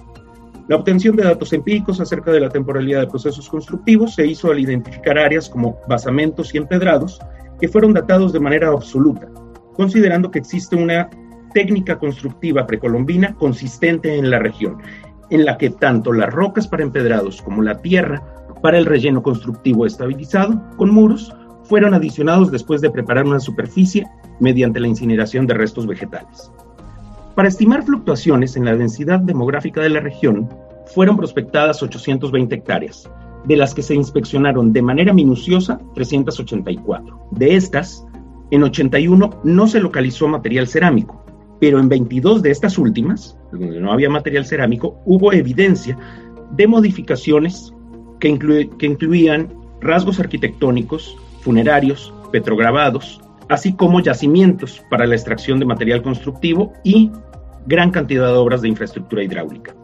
La 0.67 0.75
obtención 0.75 1.15
de 1.15 1.23
datos 1.23 1.53
empíricos 1.53 2.01
acerca 2.01 2.31
de 2.31 2.41
la 2.41 2.49
temporalidad 2.49 2.99
de 2.99 3.07
procesos 3.07 3.47
constructivos 3.47 4.15
se 4.15 4.27
hizo 4.27 4.51
al 4.51 4.59
identificar 4.59 5.17
áreas 5.17 5.49
como 5.49 5.79
basamentos 5.87 6.53
y 6.53 6.57
empedrados 6.57 7.19
que 7.61 7.69
fueron 7.69 7.93
datados 7.93 8.33
de 8.33 8.41
manera 8.41 8.67
absoluta, 8.67 9.29
considerando 9.75 10.29
que 10.29 10.39
existe 10.39 10.75
una 10.75 11.09
técnica 11.53 11.97
constructiva 11.97 12.67
precolombina 12.67 13.35
consistente 13.35 14.17
en 14.17 14.29
la 14.29 14.39
región, 14.39 14.77
en 15.29 15.45
la 15.45 15.57
que 15.57 15.69
tanto 15.69 16.13
las 16.13 16.33
rocas 16.33 16.67
para 16.67 16.83
empedrados 16.83 17.41
como 17.41 17.61
la 17.61 17.81
tierra 17.81 18.23
para 18.61 18.77
el 18.77 18.85
relleno 18.85 19.21
constructivo 19.21 19.85
estabilizado 19.85 20.61
con 20.77 20.91
muros 20.91 21.33
fueron 21.63 21.93
adicionados 21.93 22.51
después 22.51 22.81
de 22.81 22.89
preparar 22.89 23.25
una 23.25 23.39
superficie 23.39 24.07
mediante 24.39 24.79
la 24.79 24.87
incineración 24.87 25.45
de 25.47 25.53
restos 25.53 25.85
vegetales. 25.85 26.51
Para 27.35 27.49
estimar 27.49 27.83
fluctuaciones 27.83 28.55
en 28.55 28.65
la 28.65 28.75
densidad 28.75 29.19
demográfica 29.19 29.81
de 29.81 29.89
la 29.89 29.99
región, 29.99 30.49
fueron 30.87 31.17
prospectadas 31.17 31.83
820 31.83 32.55
hectáreas, 32.55 33.09
de 33.45 33.57
las 33.57 33.73
que 33.73 33.83
se 33.83 33.93
inspeccionaron 33.93 34.73
de 34.73 34.81
manera 34.81 35.13
minuciosa 35.13 35.79
384. 35.93 37.27
De 37.31 37.55
estas, 37.55 38.05
en 38.49 38.63
81 38.63 39.41
no 39.43 39.67
se 39.67 39.79
localizó 39.79 40.27
material 40.27 40.67
cerámico, 40.67 41.26
pero 41.59 41.79
en 41.79 41.89
22 41.89 42.41
de 42.41 42.51
estas 42.51 42.77
últimas, 42.77 43.37
donde 43.51 43.79
no 43.79 43.91
había 43.91 44.09
material 44.09 44.45
cerámico, 44.45 44.99
hubo 45.05 45.33
evidencia 45.33 45.97
de 46.51 46.67
modificaciones 46.67 47.73
que, 48.19 48.29
incluían 48.29 49.53
rasgos 49.81 50.19
arquitectónicos, 50.19 51.15
funerarios, 51.41 52.13
petrograbados, 52.31 53.21
así 53.49 53.73
como 53.73 54.01
yacimientos 54.01 54.83
para 54.89 55.05
la 55.05 55.15
extracción 55.15 55.59
de 55.59 55.65
material 55.65 56.01
constructivo 56.01 56.73
y 56.83 57.11
gran 57.65 57.91
cantidad 57.91 58.27
de 58.27 58.37
obras 58.37 58.61
de 58.61 58.69
infraestructura 58.69 59.23
hidráulica. 59.23 59.75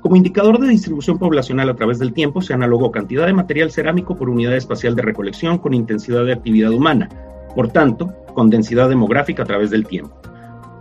Como 0.00 0.16
indicador 0.16 0.60
de 0.60 0.68
distribución 0.68 1.18
poblacional 1.18 1.68
a 1.68 1.74
través 1.74 1.98
del 1.98 2.12
tiempo, 2.12 2.40
se 2.40 2.54
analogó 2.54 2.92
cantidad 2.92 3.26
de 3.26 3.32
material 3.32 3.72
cerámico 3.72 4.16
por 4.16 4.30
unidad 4.30 4.54
espacial 4.54 4.94
de 4.94 5.02
recolección 5.02 5.58
con 5.58 5.74
intensidad 5.74 6.24
de 6.24 6.32
actividad 6.32 6.70
humana, 6.70 7.08
por 7.54 7.68
tanto, 7.68 8.14
con 8.34 8.50
densidad 8.50 8.88
demográfica 8.88 9.42
a 9.42 9.46
través 9.46 9.70
del 9.70 9.86
tiempo, 9.86 10.20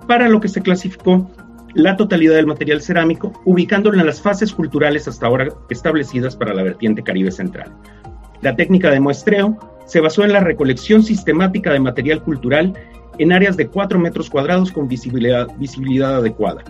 para 0.07 0.29
lo 0.29 0.39
que 0.39 0.47
se 0.47 0.61
clasificó 0.61 1.29
la 1.73 1.97
totalidad 1.97 2.35
del 2.35 2.47
material 2.47 2.81
cerámico, 2.81 3.33
ubicándolo 3.43 3.99
en 3.99 4.05
las 4.05 4.21
fases 4.21 4.53
culturales 4.53 5.07
hasta 5.07 5.27
ahora 5.27 5.49
establecidas 5.69 6.35
para 6.35 6.53
la 6.53 6.63
vertiente 6.63 7.03
Caribe 7.03 7.31
Central. 7.31 7.71
La 8.41 8.55
técnica 8.55 8.89
de 8.91 9.01
muestreo 9.01 9.57
se 9.85 9.99
basó 9.99 10.23
en 10.23 10.33
la 10.33 10.39
recolección 10.39 11.03
sistemática 11.03 11.73
de 11.73 11.79
material 11.79 12.23
cultural 12.23 12.73
en 13.17 13.31
áreas 13.33 13.57
de 13.57 13.67
4 13.67 13.99
metros 13.99 14.29
cuadrados 14.29 14.71
con 14.71 14.87
visibilidad, 14.87 15.47
adecuada, 16.15 16.63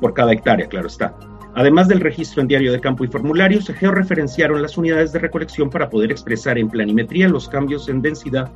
por 0.00 0.14
cada 0.14 0.32
hectárea, 0.32 0.66
claro 0.66 0.86
está. 0.86 1.16
Además 1.56 1.86
del 1.86 2.00
registro 2.00 2.42
en 2.42 2.48
diario 2.48 2.72
de 2.72 2.80
campo 2.80 3.04
y 3.04 3.08
formulario, 3.08 3.60
se 3.60 3.74
georreferenciaron 3.74 4.60
las 4.60 4.76
unidades 4.76 5.12
de 5.12 5.20
recolección 5.20 5.70
para 5.70 5.88
poder 5.88 6.10
expresar 6.10 6.58
en 6.58 6.68
planimetría 6.68 7.28
los 7.28 7.48
cambios 7.48 7.88
en 7.88 8.02
densidad 8.02 8.50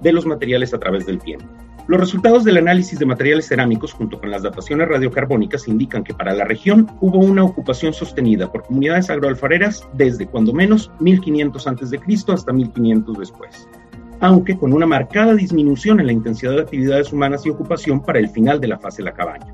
de 0.00 0.12
los 0.12 0.26
materiales 0.26 0.74
a 0.74 0.78
través 0.78 1.06
del 1.06 1.18
tiempo. 1.18 1.46
Los 1.88 1.98
resultados 1.98 2.44
del 2.44 2.58
análisis 2.58 2.96
de 2.98 3.06
materiales 3.06 3.48
cerámicos 3.48 3.92
junto 3.92 4.20
con 4.20 4.30
las 4.30 4.42
dataciones 4.42 4.86
radiocarbónicas 4.86 5.66
indican 5.66 6.04
que 6.04 6.14
para 6.14 6.32
la 6.32 6.44
región 6.44 6.88
hubo 7.00 7.18
una 7.18 7.42
ocupación 7.42 7.92
sostenida 7.92 8.52
por 8.52 8.62
comunidades 8.62 9.10
agroalfareras 9.10 9.88
desde 9.94 10.26
cuando 10.26 10.52
menos 10.52 10.92
1500 11.00 11.66
a.C. 11.66 12.00
hasta 12.28 12.52
1500 12.52 13.18
después, 13.18 13.68
aunque 14.20 14.56
con 14.56 14.72
una 14.72 14.86
marcada 14.86 15.34
disminución 15.34 15.98
en 15.98 16.06
la 16.06 16.12
intensidad 16.12 16.52
de 16.52 16.62
actividades 16.62 17.12
humanas 17.12 17.44
y 17.46 17.50
ocupación 17.50 18.00
para 18.00 18.20
el 18.20 18.28
final 18.28 18.60
de 18.60 18.68
la 18.68 18.78
fase 18.78 18.98
de 18.98 19.06
la 19.06 19.14
cabaña. 19.14 19.52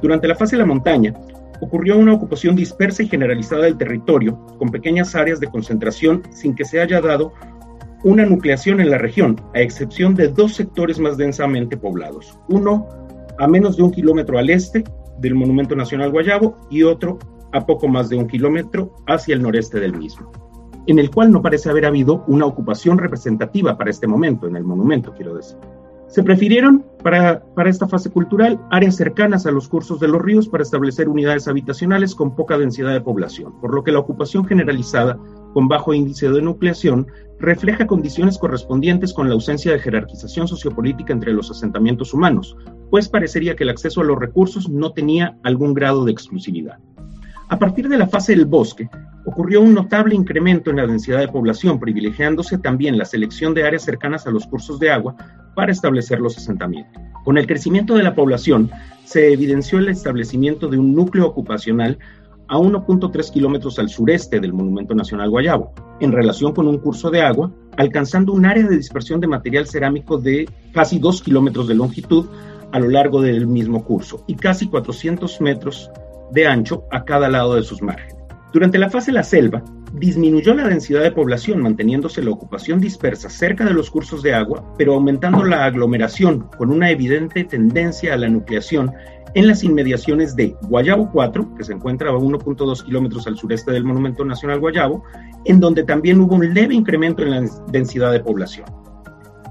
Durante 0.00 0.28
la 0.28 0.36
fase 0.36 0.56
de 0.56 0.62
la 0.62 0.66
montaña, 0.66 1.12
ocurrió 1.60 1.98
una 1.98 2.14
ocupación 2.14 2.56
dispersa 2.56 3.02
y 3.02 3.08
generalizada 3.08 3.64
del 3.64 3.76
territorio, 3.76 4.46
con 4.58 4.70
pequeñas 4.70 5.14
áreas 5.14 5.40
de 5.40 5.48
concentración 5.48 6.22
sin 6.30 6.54
que 6.54 6.64
se 6.64 6.80
haya 6.80 7.02
dado 7.02 7.34
una 8.02 8.24
nucleación 8.24 8.80
en 8.80 8.90
la 8.90 8.98
región, 8.98 9.36
a 9.54 9.60
excepción 9.60 10.14
de 10.14 10.28
dos 10.28 10.54
sectores 10.54 10.98
más 10.98 11.16
densamente 11.16 11.76
poblados. 11.76 12.38
Uno 12.48 12.88
a 13.38 13.46
menos 13.46 13.76
de 13.76 13.82
un 13.82 13.90
kilómetro 13.90 14.38
al 14.38 14.50
este 14.50 14.84
del 15.18 15.34
Monumento 15.34 15.76
Nacional 15.76 16.10
Guayabo 16.10 16.56
y 16.70 16.82
otro 16.82 17.18
a 17.52 17.66
poco 17.66 17.88
más 17.88 18.08
de 18.08 18.16
un 18.16 18.26
kilómetro 18.26 18.94
hacia 19.06 19.34
el 19.34 19.42
noreste 19.42 19.80
del 19.80 19.96
mismo, 19.96 20.30
en 20.86 20.98
el 20.98 21.10
cual 21.10 21.32
no 21.32 21.42
parece 21.42 21.68
haber 21.68 21.86
habido 21.86 22.24
una 22.26 22.46
ocupación 22.46 22.98
representativa 22.98 23.76
para 23.76 23.90
este 23.90 24.06
momento, 24.06 24.46
en 24.46 24.56
el 24.56 24.64
monumento, 24.64 25.12
quiero 25.14 25.34
decir. 25.34 25.56
Se 26.06 26.24
prefirieron 26.24 26.84
para, 27.04 27.44
para, 27.54 27.70
esta 27.70 27.86
fase 27.86 28.10
cultural 28.10 28.60
áreas 28.70 28.96
cercanas 28.96 29.46
a 29.46 29.52
los 29.52 29.68
cursos 29.68 30.00
de 30.00 30.08
los 30.08 30.20
ríos 30.20 30.48
para 30.48 30.64
establecer 30.64 31.08
unidades 31.08 31.46
habitacionales 31.46 32.16
con 32.16 32.34
poca 32.34 32.58
densidad 32.58 32.92
de 32.92 33.00
población, 33.00 33.60
por 33.60 33.72
lo 33.72 33.84
que 33.84 33.92
la 33.92 34.00
ocupación 34.00 34.44
generalizada 34.44 35.18
con 35.52 35.68
bajo 35.68 35.94
índice 35.94 36.28
de 36.28 36.42
nucleación 36.42 37.06
refleja 37.38 37.86
condiciones 37.86 38.38
correspondientes 38.38 39.12
con 39.12 39.28
la 39.28 39.34
ausencia 39.34 39.72
de 39.72 39.78
jerarquización 39.78 40.46
sociopolítica 40.46 41.12
entre 41.12 41.32
los 41.32 41.50
asentamientos 41.50 42.12
humanos, 42.12 42.56
pues 42.90 43.08
parecería 43.08 43.56
que 43.56 43.64
el 43.64 43.70
acceso 43.70 44.02
a 44.02 44.04
los 44.04 44.18
recursos 44.18 44.68
no 44.68 44.92
tenía 44.92 45.36
algún 45.42 45.72
grado 45.72 46.04
de 46.04 46.12
exclusividad. 46.12 46.78
A 47.48 47.58
partir 47.58 47.88
de 47.88 47.98
la 47.98 48.06
fase 48.06 48.36
del 48.36 48.46
bosque, 48.46 48.88
ocurrió 49.24 49.60
un 49.60 49.74
notable 49.74 50.14
incremento 50.14 50.70
en 50.70 50.76
la 50.76 50.86
densidad 50.86 51.18
de 51.18 51.28
población, 51.28 51.80
privilegiándose 51.80 52.58
también 52.58 52.96
la 52.96 53.04
selección 53.04 53.54
de 53.54 53.64
áreas 53.64 53.82
cercanas 53.82 54.26
a 54.26 54.30
los 54.30 54.46
cursos 54.46 54.78
de 54.78 54.90
agua 54.90 55.16
para 55.54 55.72
establecer 55.72 56.20
los 56.20 56.36
asentamientos. 56.36 57.02
Con 57.24 57.38
el 57.38 57.46
crecimiento 57.46 57.94
de 57.96 58.02
la 58.02 58.14
población, 58.14 58.70
se 59.04 59.32
evidenció 59.32 59.78
el 59.78 59.88
establecimiento 59.88 60.68
de 60.68 60.78
un 60.78 60.94
núcleo 60.94 61.26
ocupacional 61.26 61.98
a 62.50 62.58
1.3 62.58 63.32
kilómetros 63.32 63.78
al 63.78 63.88
sureste 63.88 64.40
del 64.40 64.52
Monumento 64.52 64.92
Nacional 64.92 65.30
Guayabo, 65.30 65.72
en 66.00 66.10
relación 66.10 66.52
con 66.52 66.66
un 66.66 66.78
curso 66.78 67.08
de 67.08 67.22
agua, 67.22 67.52
alcanzando 67.76 68.32
un 68.32 68.44
área 68.44 68.66
de 68.66 68.76
dispersión 68.76 69.20
de 69.20 69.28
material 69.28 69.68
cerámico 69.68 70.18
de 70.18 70.48
casi 70.72 70.98
2 70.98 71.22
kilómetros 71.22 71.68
de 71.68 71.76
longitud 71.76 72.26
a 72.72 72.80
lo 72.80 72.88
largo 72.88 73.22
del 73.22 73.46
mismo 73.46 73.84
curso 73.84 74.24
y 74.26 74.34
casi 74.34 74.66
400 74.66 75.40
metros 75.40 75.90
de 76.32 76.48
ancho 76.48 76.84
a 76.90 77.04
cada 77.04 77.28
lado 77.28 77.54
de 77.54 77.62
sus 77.62 77.82
márgenes. 77.82 78.16
Durante 78.52 78.78
la 78.78 78.90
fase 78.90 79.12
de 79.12 79.18
la 79.18 79.22
selva, 79.22 79.62
disminuyó 79.92 80.52
la 80.54 80.66
densidad 80.66 81.02
de 81.02 81.12
población, 81.12 81.62
manteniéndose 81.62 82.20
la 82.20 82.32
ocupación 82.32 82.80
dispersa 82.80 83.30
cerca 83.30 83.64
de 83.64 83.74
los 83.74 83.90
cursos 83.90 84.24
de 84.24 84.34
agua, 84.34 84.74
pero 84.76 84.94
aumentando 84.94 85.44
la 85.44 85.64
aglomeración, 85.64 86.48
con 86.58 86.70
una 86.70 86.90
evidente 86.90 87.44
tendencia 87.44 88.14
a 88.14 88.16
la 88.16 88.28
nucleación 88.28 88.92
en 89.34 89.46
las 89.46 89.62
inmediaciones 89.62 90.34
de 90.36 90.56
Guayabo 90.62 91.10
4, 91.10 91.54
que 91.56 91.64
se 91.64 91.72
encuentra 91.72 92.10
a 92.10 92.14
1.2 92.14 92.84
kilómetros 92.84 93.26
al 93.26 93.36
sureste 93.36 93.72
del 93.72 93.84
Monumento 93.84 94.24
Nacional 94.24 94.60
Guayabo, 94.60 95.04
en 95.44 95.60
donde 95.60 95.84
también 95.84 96.20
hubo 96.20 96.34
un 96.34 96.52
leve 96.52 96.74
incremento 96.74 97.22
en 97.22 97.30
la 97.30 97.50
densidad 97.68 98.12
de 98.12 98.20
población. 98.20 98.66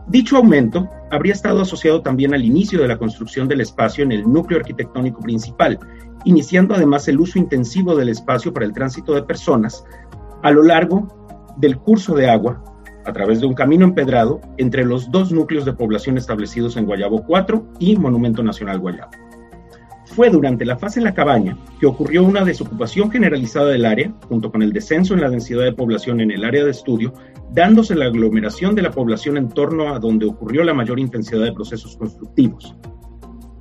Dicho 0.07 0.37
aumento 0.37 0.89
habría 1.11 1.33
estado 1.33 1.61
asociado 1.61 2.01
también 2.01 2.33
al 2.33 2.43
inicio 2.43 2.81
de 2.81 2.87
la 2.87 2.97
construcción 2.97 3.47
del 3.47 3.61
espacio 3.61 4.03
en 4.03 4.11
el 4.11 4.23
núcleo 4.23 4.59
arquitectónico 4.59 5.21
principal, 5.21 5.79
iniciando 6.25 6.73
además 6.73 7.07
el 7.07 7.19
uso 7.19 7.37
intensivo 7.37 7.95
del 7.95 8.09
espacio 8.09 8.51
para 8.51 8.65
el 8.65 8.73
tránsito 8.73 9.13
de 9.13 9.23
personas 9.23 9.83
a 10.41 10.51
lo 10.51 10.63
largo 10.63 11.07
del 11.57 11.77
curso 11.77 12.15
de 12.15 12.29
agua 12.29 12.63
a 13.05 13.13
través 13.13 13.39
de 13.39 13.45
un 13.45 13.53
camino 13.53 13.85
empedrado 13.85 14.41
entre 14.57 14.83
los 14.83 15.11
dos 15.11 15.31
núcleos 15.31 15.65
de 15.65 15.73
población 15.73 16.17
establecidos 16.17 16.75
en 16.77 16.85
Guayabo 16.85 17.23
4 17.23 17.73
y 17.79 17.95
Monumento 17.95 18.43
Nacional 18.43 18.79
Guayabo. 18.79 19.28
Fue 20.19 20.29
durante 20.29 20.65
la 20.65 20.77
fase 20.77 20.99
de 20.99 21.05
la 21.05 21.13
cabaña 21.13 21.57
que 21.79 21.85
ocurrió 21.85 22.25
una 22.25 22.43
desocupación 22.43 23.09
generalizada 23.09 23.67
del 23.67 23.85
área, 23.85 24.13
junto 24.27 24.51
con 24.51 24.61
el 24.61 24.73
descenso 24.73 25.13
en 25.13 25.21
la 25.21 25.29
densidad 25.29 25.63
de 25.63 25.71
población 25.71 26.19
en 26.19 26.29
el 26.29 26.43
área 26.43 26.65
de 26.65 26.71
estudio, 26.71 27.13
dándose 27.53 27.95
la 27.95 28.07
aglomeración 28.07 28.75
de 28.75 28.81
la 28.81 28.91
población 28.91 29.37
en 29.37 29.47
torno 29.47 29.95
a 29.95 29.97
donde 29.97 30.25
ocurrió 30.25 30.65
la 30.65 30.73
mayor 30.73 30.99
intensidad 30.99 31.45
de 31.45 31.53
procesos 31.53 31.95
constructivos, 31.95 32.75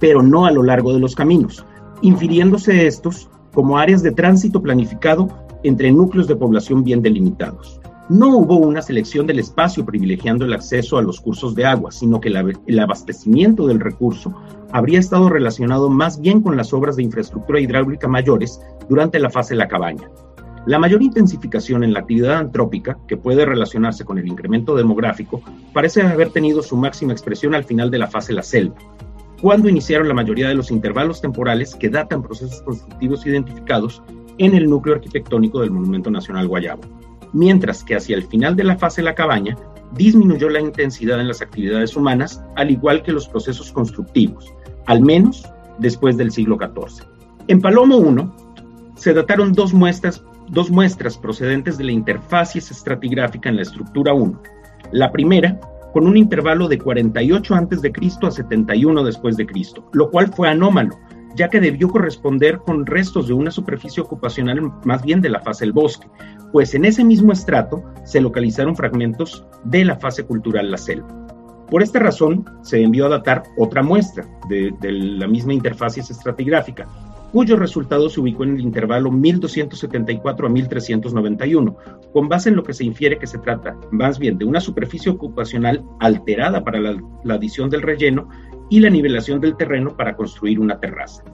pero 0.01 0.21
no 0.21 0.47
a 0.47 0.51
lo 0.51 0.65
largo 0.65 0.93
de 0.93 0.99
los 0.99 1.15
caminos, 1.15 1.65
infiriéndose 2.03 2.89
estos 2.89 3.31
como 3.55 3.79
áreas 3.79 4.03
de 4.03 4.11
tránsito 4.11 4.61
planificado 4.61 5.29
entre 5.63 5.93
núcleos 5.93 6.27
de 6.27 6.35
población 6.35 6.83
bien 6.83 7.03
delimitados. 7.03 7.81
No 8.09 8.39
hubo 8.39 8.57
una 8.57 8.81
selección 8.81 9.27
del 9.27 9.39
espacio 9.39 9.85
privilegiando 9.85 10.47
el 10.47 10.55
acceso 10.55 10.97
a 10.97 11.03
los 11.03 11.21
cursos 11.21 11.55
de 11.55 11.67
agua, 11.67 11.93
sino 11.93 12.23
que 12.23 12.31
el 12.31 12.79
abastecimiento 12.79 13.67
del 13.67 13.81
recurso 13.81 14.35
habría 14.73 14.99
estado 14.99 15.29
relacionado 15.29 15.91
más 15.91 16.19
bien 16.19 16.41
con 16.41 16.57
las 16.57 16.73
obras 16.73 16.97
de 16.97 17.03
infraestructura 17.03 17.61
hidráulica 17.61 18.09
mayores 18.09 18.63
durante 18.89 19.19
la 19.19 19.29
fase 19.29 19.53
de 19.53 19.59
la 19.59 19.69
cabaña. 19.69 20.09
La 20.65 20.79
mayor 20.79 21.03
intensificación 21.03 21.85
en 21.85 21.93
la 21.93 22.01
actividad 22.01 22.39
antrópica, 22.39 22.97
que 23.07 23.19
puede 23.19 23.45
relacionarse 23.45 24.07
con 24.07 24.17
el 24.17 24.27
incremento 24.27 24.75
demográfico, 24.75 25.43
parece 25.75 26.01
haber 26.01 26.31
tenido 26.31 26.63
su 26.63 26.79
máxima 26.79 27.13
expresión 27.13 27.55
al 27.55 27.65
final 27.65 27.91
de 27.91 27.99
la 27.99 28.07
fase 28.07 28.29
de 28.29 28.37
la 28.37 28.43
selva, 28.43 28.77
cuando 29.43 29.69
iniciaron 29.69 30.09
la 30.09 30.15
mayoría 30.15 30.49
de 30.49 30.55
los 30.55 30.71
intervalos 30.71 31.21
temporales 31.21 31.75
que 31.75 31.91
datan 31.91 32.23
procesos 32.23 32.63
constructivos 32.63 33.27
identificados 33.27 34.03
en 34.39 34.55
el 34.55 34.69
núcleo 34.69 34.95
arquitectónico 34.95 35.61
del 35.61 35.73
Monumento 35.73 36.11
Nacional 36.11 36.49
Guayabo 36.49 36.81
mientras 37.33 37.85
que 37.85 37.97
hacia 37.97 38.17
el 38.17 38.25
final 38.25 38.57
de 38.57 38.65
la 38.65 38.77
fase 38.77 39.03
la 39.03 39.15
cabaña 39.15 39.57
disminuyó 39.93 40.49
la 40.49 40.61
intensidad 40.61 41.21
en 41.21 41.29
las 41.29 41.41
actividades 41.41 41.97
humanas, 41.97 42.43
al 42.57 42.71
igual 42.71 43.03
que 43.03 43.13
los 43.13 43.29
procesos 43.29 43.73
constructivos, 43.73 44.53
al 44.87 45.01
menos 45.01 45.45
después 45.79 46.17
del 46.17 46.31
siglo 46.31 46.57
XIV. 46.57 47.07
En 47.49 47.61
Palomo 47.61 47.99
I 47.99 48.29
se 48.97 49.15
dataron 49.15 49.53
dos 49.53 49.73
muestras, 49.73 50.23
dos 50.49 50.71
muestras 50.71 51.17
procedentes 51.17 51.79
de 51.79 51.85
la 51.85 51.93
interfacies 51.93 52.71
estratigráfica 52.71 53.49
en 53.49 53.57
la 53.57 53.63
estructura 53.63 54.13
1. 54.13 54.43
La 54.93 55.11
primera, 55.13 55.59
con 55.93 56.07
un 56.07 56.17
intervalo 56.17 56.69
de 56.69 56.79
48 56.79 57.55
a.C. 57.55 57.93
a 58.23 58.31
71 58.31 59.05
después 59.05 59.37
de 59.37 59.47
Cristo, 59.47 59.89
lo 59.93 60.11
cual 60.11 60.33
fue 60.33 60.49
anómalo, 60.49 60.99
ya 61.35 61.49
que 61.49 61.61
debió 61.61 61.89
corresponder 61.89 62.59
con 62.59 62.87
restos 62.87 63.29
de 63.29 63.35
una 63.35 63.51
superficie 63.51 64.03
ocupacional 64.03 64.73
más 64.85 65.03
bien 65.03 65.21
de 65.21 65.29
la 65.29 65.41
fase 65.41 65.65
del 65.65 65.73
bosque, 65.73 66.09
pues 66.53 66.75
en 66.75 66.85
ese 66.85 67.05
mismo 67.05 67.33
estrato 67.33 67.85
se 68.05 68.21
localizaron 68.21 68.77
fragmentos 68.77 69.47
de 69.65 69.85
la 69.85 69.97
fase 69.97 70.25
cultural 70.25 70.71
La 70.71 70.79
Selva. 70.79 71.09
Por 71.71 71.83
esta 71.83 71.99
razón, 71.99 72.47
se 72.63 72.83
envió 72.83 73.07
a 73.07 73.11
datar 73.11 73.43
otra 73.59 73.83
muestra 73.83 74.27
de, 74.49 74.73
la 74.81 75.27
misma 75.27 75.53
interfacies 75.53 76.11
estratigráfica, 76.11 76.89
cuyo 77.31 77.57
resultado 77.57 78.09
se 78.09 78.21
ubicó 78.21 78.45
en 78.45 78.55
el 78.55 78.61
intervalo 78.63 79.11
1274 79.11 80.47
a 80.47 80.51
1391, 80.51 81.77
con 82.15 82.29
base 82.29 82.49
en 82.49 82.57
lo 82.57 82.63
que 82.63 82.73
se 82.73 82.85
infiere 82.85 83.19
que 83.19 83.27
se 83.27 83.37
trata 83.37 83.77
más 83.91 84.19
bien 84.19 84.39
de 84.39 84.47
una 84.47 84.61
superficie 84.61 85.13
ocupacional 85.13 85.85
alterada 86.01 86.65
para 86.65 86.81
la 86.81 87.35
adición 87.35 87.69
del 87.69 87.83
relleno 87.83 88.31
y 88.71 88.81
la 88.81 88.91
nivelación 88.91 89.41
del 89.41 89.57
terreno 89.57 89.97
para 89.97 90.17
construir 90.17 90.61
una 90.61 90.79
terraza. 90.79 91.25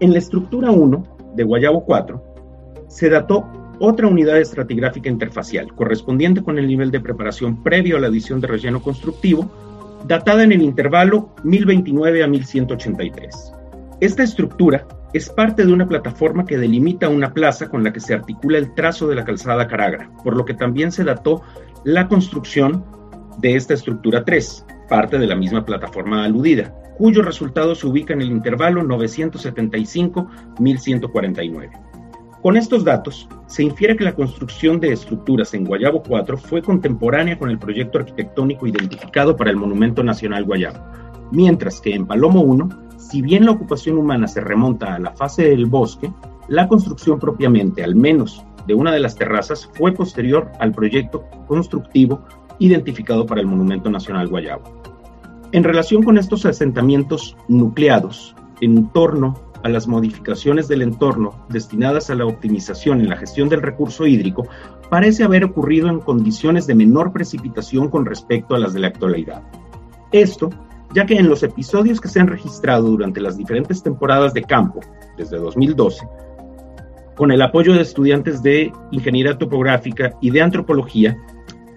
En 0.00 0.12
la 0.12 0.18
estructura 0.18 0.70
1 0.70 1.02
de 1.34 1.44
Guayabo 1.44 1.84
4 1.84 2.22
se 2.88 3.08
dató 3.08 3.46
otra 3.78 4.08
unidad 4.08 4.38
estratigráfica 4.38 5.08
interfacial, 5.08 5.72
correspondiente 5.74 6.42
con 6.42 6.58
el 6.58 6.66
nivel 6.66 6.90
de 6.90 7.00
preparación 7.00 7.62
previo 7.62 7.96
a 7.96 8.00
la 8.00 8.06
adición 8.06 8.40
de 8.40 8.46
relleno 8.46 8.82
constructivo, 8.82 9.50
datada 10.06 10.44
en 10.44 10.52
el 10.52 10.62
intervalo 10.62 11.34
1029 11.44 12.22
a 12.22 12.26
1183. 12.26 13.52
Esta 14.00 14.22
estructura 14.22 14.86
es 15.12 15.28
parte 15.30 15.64
de 15.64 15.72
una 15.72 15.86
plataforma 15.86 16.44
que 16.44 16.58
delimita 16.58 17.08
una 17.08 17.32
plaza 17.32 17.68
con 17.68 17.82
la 17.84 17.92
que 17.92 18.00
se 18.00 18.14
articula 18.14 18.58
el 18.58 18.74
trazo 18.74 19.08
de 19.08 19.14
la 19.14 19.24
calzada 19.24 19.66
Caragra, 19.66 20.10
por 20.22 20.36
lo 20.36 20.44
que 20.44 20.54
también 20.54 20.92
se 20.92 21.04
dató 21.04 21.42
la 21.84 22.08
construcción 22.08 22.84
de 23.38 23.56
esta 23.56 23.74
estructura 23.74 24.24
3, 24.24 24.66
parte 24.88 25.18
de 25.18 25.26
la 25.26 25.36
misma 25.36 25.64
plataforma 25.64 26.24
aludida, 26.24 26.74
cuyo 26.96 27.22
resultado 27.22 27.74
se 27.74 27.86
ubica 27.86 28.14
en 28.14 28.22
el 28.22 28.30
intervalo 28.30 28.82
975-1149. 28.82 31.70
Con 32.42 32.56
estos 32.56 32.84
datos, 32.84 33.28
se 33.48 33.64
infiere 33.64 33.96
que 33.96 34.04
la 34.04 34.14
construcción 34.14 34.78
de 34.78 34.92
estructuras 34.92 35.52
en 35.54 35.64
Guayabo 35.64 36.02
4 36.02 36.36
fue 36.38 36.62
contemporánea 36.62 37.38
con 37.38 37.50
el 37.50 37.58
proyecto 37.58 37.98
arquitectónico 37.98 38.66
identificado 38.66 39.36
para 39.36 39.50
el 39.50 39.56
Monumento 39.56 40.04
Nacional 40.04 40.44
Guayabo, 40.44 40.78
mientras 41.32 41.80
que 41.80 41.94
en 41.94 42.06
Palomo 42.06 42.42
1, 42.42 42.68
si 42.98 43.22
bien 43.22 43.44
la 43.44 43.52
ocupación 43.52 43.98
humana 43.98 44.28
se 44.28 44.40
remonta 44.40 44.94
a 44.94 44.98
la 44.98 45.12
fase 45.12 45.50
del 45.50 45.66
bosque, 45.66 46.12
la 46.48 46.68
construcción 46.68 47.18
propiamente, 47.18 47.82
al 47.82 47.96
menos 47.96 48.44
de 48.66 48.74
una 48.74 48.92
de 48.92 49.00
las 49.00 49.16
terrazas, 49.16 49.68
fue 49.74 49.92
posterior 49.92 50.50
al 50.60 50.72
proyecto 50.72 51.24
constructivo 51.46 52.22
identificado 52.58 53.26
para 53.26 53.40
el 53.40 53.46
Monumento 53.46 53.90
Nacional 53.90 54.28
Guayabo. 54.28 54.82
En 55.52 55.64
relación 55.64 56.02
con 56.02 56.18
estos 56.18 56.44
asentamientos 56.44 57.36
nucleados 57.48 58.34
en 58.60 58.88
torno 58.90 59.34
a 59.62 59.68
las 59.68 59.88
modificaciones 59.88 60.68
del 60.68 60.82
entorno 60.82 61.46
destinadas 61.48 62.10
a 62.10 62.14
la 62.14 62.26
optimización 62.26 63.00
en 63.00 63.08
la 63.08 63.16
gestión 63.16 63.48
del 63.48 63.62
recurso 63.62 64.06
hídrico, 64.06 64.46
parece 64.90 65.24
haber 65.24 65.44
ocurrido 65.44 65.88
en 65.88 66.00
condiciones 66.00 66.66
de 66.66 66.74
menor 66.74 67.12
precipitación 67.12 67.88
con 67.88 68.06
respecto 68.06 68.54
a 68.54 68.58
las 68.58 68.74
de 68.74 68.80
la 68.80 68.88
actualidad. 68.88 69.42
Esto, 70.12 70.50
ya 70.94 71.06
que 71.06 71.16
en 71.16 71.28
los 71.28 71.42
episodios 71.42 72.00
que 72.00 72.08
se 72.08 72.20
han 72.20 72.28
registrado 72.28 72.88
durante 72.88 73.20
las 73.20 73.36
diferentes 73.36 73.82
temporadas 73.82 74.34
de 74.34 74.42
campo, 74.42 74.80
desde 75.16 75.38
2012, 75.38 76.06
con 77.16 77.32
el 77.32 77.42
apoyo 77.42 77.72
de 77.72 77.80
estudiantes 77.80 78.42
de 78.42 78.72
ingeniería 78.92 79.38
topográfica 79.38 80.12
y 80.20 80.30
de 80.30 80.42
antropología, 80.42 81.16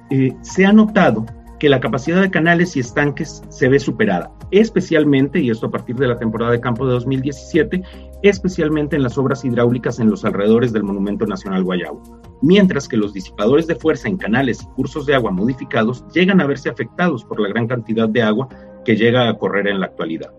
eh, 0.10 0.36
se 0.42 0.66
ha 0.66 0.74
notado 0.74 1.26
que 1.60 1.70
la 1.70 1.80
capacidad 1.82 2.22
de 2.22 2.32
canales 2.32 2.76
y 2.76 2.80
estanques 2.80 3.44
se 3.50 3.68
ve 3.68 3.80
superada, 3.80 4.32
especialmente, 4.50 5.40
y 5.40 5.50
esto 5.50 5.68
a 5.68 5.72
partir 5.72 5.98
de 5.98 6.08
la 6.08 6.18
temporada 6.18 6.54
de 6.54 6.62
campo 6.62 6.88
de 6.88 6.94
2017, 6.94 7.84
especialmente 8.24 8.96
en 8.96 9.04
las 9.04 9.18
obras 9.18 9.44
hidráulicas 9.44 10.00
en 10.00 10.10
los 10.10 10.24
alrededores 10.24 10.72
del 10.72 10.84
Monumento 10.84 11.26
Nacional 11.26 11.64
Guayabo, 11.64 12.02
mientras 12.42 12.88
que 12.88 12.98
los 12.98 13.14
disipadores 13.14 13.68
de 13.68 13.76
fuerza 13.76 14.08
en 14.08 14.18
canales 14.18 14.62
y 14.64 14.68
cursos 14.68 15.06
de 15.06 15.16
agua 15.16 15.32
modificados 15.32 16.06
llegan 16.14 16.40
a 16.40 16.48
verse 16.48 16.70
afectados 16.70 17.26
por 17.26 17.42
la 17.42 17.50
gran 17.50 17.68
cantidad 17.68 18.08
de 18.08 18.22
agua 18.22 18.48
que 18.86 18.96
llega 18.96 19.28
a 19.28 19.38
correr 19.38 19.68
en 19.68 19.82
la 19.82 19.88
actualidad. 19.88 20.32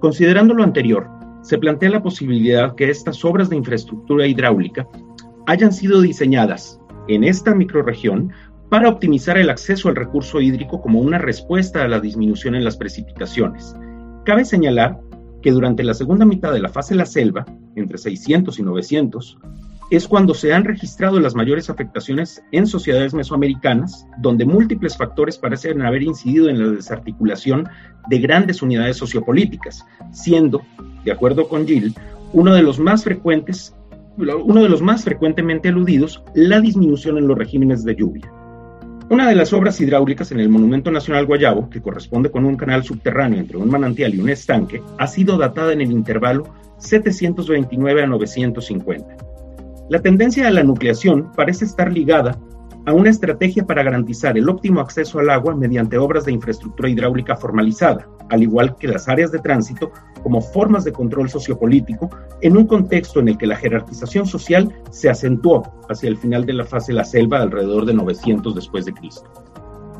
Considerando 0.00 0.54
lo 0.54 0.64
anterior, 0.64 1.08
se 1.42 1.58
plantea 1.58 1.90
la 1.90 2.02
posibilidad 2.02 2.74
que 2.74 2.90
estas 2.90 3.24
obras 3.24 3.48
de 3.48 3.56
infraestructura 3.56 4.26
hidráulica 4.26 4.88
hayan 5.46 5.72
sido 5.72 6.00
diseñadas 6.00 6.80
en 7.08 7.24
esta 7.24 7.54
microrregión 7.54 8.32
para 8.70 8.88
optimizar 8.88 9.38
el 9.38 9.50
acceso 9.50 9.88
al 9.88 9.96
recurso 9.96 10.40
hídrico 10.40 10.80
como 10.80 11.00
una 11.00 11.18
respuesta 11.18 11.84
a 11.84 11.88
la 11.88 12.00
disminución 12.00 12.54
en 12.54 12.64
las 12.64 12.76
precipitaciones. 12.76 13.74
Cabe 14.24 14.44
señalar 14.44 15.00
que 15.42 15.52
durante 15.52 15.84
la 15.84 15.94
segunda 15.94 16.24
mitad 16.24 16.52
de 16.52 16.60
la 16.60 16.68
fase 16.68 16.94
de 16.94 16.98
la 16.98 17.06
selva, 17.06 17.46
entre 17.76 17.98
600 17.98 18.58
y 18.58 18.62
900, 18.62 19.38
es 19.90 20.06
cuando 20.06 20.34
se 20.34 20.52
han 20.52 20.64
registrado 20.64 21.18
las 21.18 21.34
mayores 21.34 21.70
afectaciones 21.70 22.42
en 22.52 22.66
sociedades 22.66 23.14
mesoamericanas, 23.14 24.06
donde 24.18 24.44
múltiples 24.44 24.96
factores 24.96 25.38
parecen 25.38 25.80
haber 25.80 26.02
incidido 26.02 26.50
en 26.50 26.58
la 26.58 26.72
desarticulación 26.72 27.68
de 28.10 28.18
grandes 28.18 28.60
unidades 28.60 28.98
sociopolíticas, 28.98 29.86
siendo, 30.12 30.60
de 31.04 31.12
acuerdo 31.12 31.48
con 31.48 31.66
Gill, 31.66 31.94
uno 32.34 32.54
de 32.54 32.62
los 32.62 32.78
más 32.78 33.04
frecuentes, 33.04 33.74
uno 34.18 34.62
de 34.62 34.68
los 34.68 34.82
más 34.82 35.04
frecuentemente 35.04 35.68
aludidos, 35.68 36.22
la 36.34 36.60
disminución 36.60 37.16
en 37.16 37.26
los 37.26 37.38
regímenes 37.38 37.84
de 37.84 37.96
lluvia. 37.96 38.30
Una 39.10 39.26
de 39.26 39.34
las 39.34 39.54
obras 39.54 39.80
hidráulicas 39.80 40.32
en 40.32 40.40
el 40.40 40.50
Monumento 40.50 40.90
Nacional 40.90 41.24
Guayabo, 41.24 41.70
que 41.70 41.80
corresponde 41.80 42.30
con 42.30 42.44
un 42.44 42.58
canal 42.58 42.84
subterráneo 42.84 43.40
entre 43.40 43.56
un 43.56 43.70
manantial 43.70 44.14
y 44.14 44.20
un 44.20 44.28
estanque, 44.28 44.82
ha 44.98 45.06
sido 45.06 45.38
datada 45.38 45.72
en 45.72 45.80
el 45.80 45.90
intervalo 45.90 46.52
729 46.76 48.02
a 48.02 48.06
950. 48.06 49.16
La 49.88 50.02
tendencia 50.02 50.46
a 50.46 50.50
la 50.50 50.62
nucleación 50.62 51.32
parece 51.34 51.64
estar 51.64 51.90
ligada 51.90 52.38
a 52.88 52.92
una 52.94 53.10
estrategia 53.10 53.66
para 53.66 53.82
garantizar 53.82 54.38
el 54.38 54.48
óptimo 54.48 54.80
acceso 54.80 55.18
al 55.18 55.28
agua 55.28 55.54
mediante 55.54 55.98
obras 55.98 56.24
de 56.24 56.32
infraestructura 56.32 56.88
hidráulica 56.88 57.36
formalizada, 57.36 58.08
al 58.30 58.42
igual 58.42 58.76
que 58.76 58.88
las 58.88 59.10
áreas 59.10 59.30
de 59.30 59.40
tránsito 59.40 59.92
como 60.22 60.40
formas 60.40 60.84
de 60.84 60.92
control 60.92 61.28
sociopolítico 61.28 62.08
en 62.40 62.56
un 62.56 62.66
contexto 62.66 63.20
en 63.20 63.28
el 63.28 63.36
que 63.36 63.46
la 63.46 63.56
jerarquización 63.56 64.24
social 64.24 64.74
se 64.90 65.10
acentuó 65.10 65.70
hacia 65.90 66.08
el 66.08 66.16
final 66.16 66.46
de 66.46 66.54
la 66.54 66.64
fase 66.64 66.92
de 66.92 66.96
la 66.96 67.04
selva 67.04 67.42
alrededor 67.42 67.84
de 67.84 67.92
900 67.92 68.54
después 68.54 68.86
de 68.86 68.94
Cristo. 68.94 69.30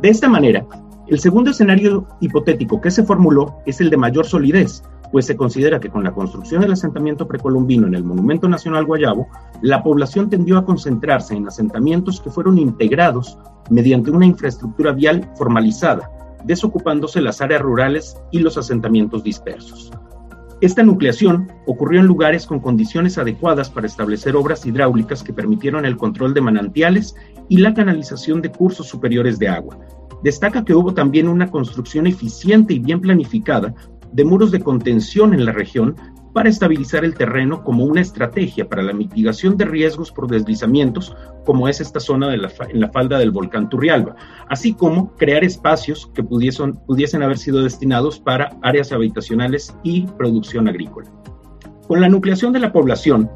De 0.01 0.09
esta 0.09 0.31
manera, 0.31 0.67
el 1.09 1.19
segundo 1.19 1.51
escenario 1.51 2.09
hipotético 2.23 2.81
que 2.81 2.91
se 2.91 3.05
formuló 3.05 3.59
es 3.67 3.83
el 3.83 3.91
de 3.91 3.99
mayor 3.99 4.25
solidez, 4.25 4.83
pues 5.11 5.27
se 5.27 5.37
considera 5.37 5.81
que 5.81 5.89
con 5.89 6.05
la 6.05 6.13
construcción 6.13 6.61
del 6.61 6.73
asentamiento 6.73 7.27
precolombino 7.27 7.87
en 7.87 7.95
el 7.95 8.05
Monumento 8.05 8.49
Nacional 8.49 8.85
Guayabo, 8.85 9.29
la 9.63 9.83
población 9.83 10.29
tendió 10.29 10.59
a 10.59 10.65
concentrarse 10.65 11.35
en 11.35 11.47
asentamientos 11.47 12.21
que 12.21 12.31
fueron 12.31 12.59
integrados 12.59 13.39
mediante 13.71 14.11
una 14.11 14.27
infraestructura 14.27 14.93
vial 14.93 15.31
formalizada, 15.37 16.11
desocupándose 16.45 17.21
las 17.21 17.41
áreas 17.41 17.63
rurales 17.63 18.17
y 18.31 18.41
los 18.41 18.59
asentamientos 18.59 19.23
dispersos. 19.23 19.91
Esta 20.61 20.83
nucleación 20.83 21.53
ocurrió 21.67 22.01
en 22.01 22.07
lugares 22.07 22.45
con 22.45 22.59
condiciones 22.59 23.17
adecuadas 23.17 23.71
para 23.71 23.87
establecer 23.87 24.35
obras 24.35 24.67
hidráulicas 24.67 25.23
que 25.23 25.33
permitieron 25.33 25.85
el 25.85 25.97
control 25.97 26.35
de 26.35 26.41
manantiales 26.41 27.15
y 27.49 27.59
la 27.59 27.75
canalización 27.75 28.43
de 28.43 28.51
cursos 28.51 28.89
superiores 28.89 29.39
de 29.39 29.49
agua. 29.49 29.79
Destaca 30.25 30.65
que 30.65 30.75
hubo 30.75 30.93
también 30.95 31.29
una 31.29 31.49
construcción 31.49 32.09
eficiente 32.09 32.75
y 32.75 32.81
bien 32.81 33.01
planificada 33.01 33.73
de 34.13 34.25
muros 34.25 34.51
de 34.51 34.61
contención 34.61 35.35
en 35.35 35.45
la 35.45 35.53
región 35.53 35.97
para 36.33 36.49
estabilizar 36.49 37.05
el 37.05 37.15
terreno 37.15 37.65
como 37.65 37.85
una 37.85 38.01
estrategia 38.01 38.69
para 38.69 38.83
la 38.83 38.93
mitigación 38.93 39.57
de 39.57 39.65
riesgos 39.65 40.13
por 40.13 40.29
deslizamientos, 40.29 41.17
como 41.45 41.69
es 41.69 41.81
esta 41.81 42.01
zona 42.01 42.33
en 42.33 42.81
la 42.81 42.91
falda 42.91 43.19
del 43.19 43.31
volcán 43.31 43.69
Turrialba, 43.69 44.15
así 44.49 44.75
como 44.75 45.17
crear 45.17 45.43
espacios 45.43 46.11
que 46.15 46.23
pudiesen, 46.23 46.75
pudiesen 46.87 47.23
haber 47.23 47.39
sido 47.39 47.63
destinados 47.63 48.21
para 48.21 48.57
áreas 48.63 48.93
habitacionales 48.93 49.75
y 49.83 50.03
producción 50.07 50.69
agrícola. 50.69 51.11
Con 51.89 52.01
la 52.01 52.09
nucleación 52.09 52.53
de 52.53 52.61
la 52.61 52.73
población, 52.73 53.31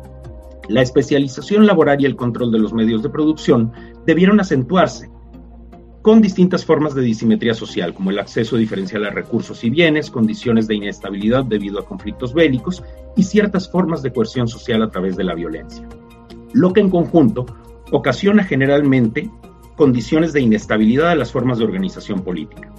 la 0.68 0.82
especialización 0.82 1.66
laboral 1.66 2.00
y 2.00 2.06
el 2.06 2.16
control 2.16 2.52
de 2.52 2.58
los 2.58 2.72
medios 2.72 3.02
de 3.02 3.10
producción 3.10 3.72
debieron 4.06 4.38
acentuarse 4.38 5.10
con 6.02 6.20
distintas 6.20 6.64
formas 6.64 6.96
de 6.96 7.02
disimetría 7.02 7.54
social, 7.54 7.94
como 7.94 8.10
el 8.10 8.18
acceso 8.18 8.56
diferencial 8.56 9.04
a 9.04 9.10
recursos 9.10 9.62
y 9.62 9.70
bienes, 9.70 10.10
condiciones 10.10 10.66
de 10.66 10.74
inestabilidad 10.74 11.44
debido 11.44 11.78
a 11.78 11.86
conflictos 11.86 12.34
bélicos 12.34 12.82
y 13.16 13.22
ciertas 13.22 13.70
formas 13.70 14.02
de 14.02 14.12
coerción 14.12 14.48
social 14.48 14.82
a 14.82 14.90
través 14.90 15.16
de 15.16 15.22
la 15.22 15.34
violencia. 15.34 15.88
Lo 16.52 16.72
que 16.72 16.80
en 16.80 16.90
conjunto 16.90 17.46
ocasiona 17.92 18.42
generalmente 18.42 19.30
condiciones 19.76 20.32
de 20.32 20.40
inestabilidad 20.40 21.10
de 21.10 21.16
las 21.16 21.30
formas 21.30 21.58
de 21.58 21.64
organización 21.64 22.22
política. 22.22 22.72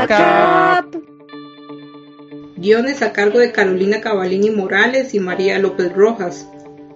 CAP. 0.09 0.95
Guiones 2.57 3.03
a 3.03 3.13
cargo 3.13 3.37
de 3.37 3.51
Carolina 3.51 4.01
Cavalini 4.01 4.49
Morales 4.49 5.13
y 5.13 5.19
María 5.19 5.59
López 5.59 5.93
Rojas. 5.93 6.47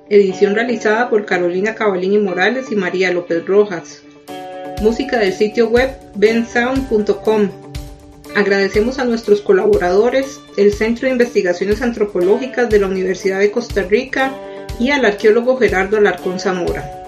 Edición 0.10 0.56
realizada 0.56 1.12
por 1.12 1.28
Carolina 1.28 1.76
Cavalini 1.76 2.18
Morales 2.18 2.72
y 2.72 2.76
María 2.76 3.14
López 3.14 3.46
Rojas. 3.46 4.02
Música 4.82 5.20
del 5.20 5.32
sitio 5.32 5.70
web 5.70 5.96
bensound.com. 6.16 7.52
Agradecemos 8.36 8.98
a 8.98 9.06
nuestros 9.06 9.42
colaboradores, 9.42 10.42
el 10.58 10.74
Centro 10.74 11.06
de 11.06 11.12
Investigaciones 11.12 11.84
Antropológicas 11.84 12.68
de 12.72 12.80
la 12.80 12.88
Universidad 12.88 13.38
de 13.38 13.52
Costa 13.52 13.84
Rica 13.84 14.34
y 14.80 14.90
al 14.90 15.06
arqueólogo 15.06 15.58
Gerardo 15.58 15.98
Alarcón 15.98 16.40
Zamora. 16.40 17.03